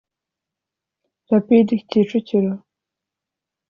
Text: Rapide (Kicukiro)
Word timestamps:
Rapide 1.31 1.73
(Kicukiro) 1.89 2.53